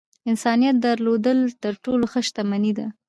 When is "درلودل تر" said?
0.85-1.73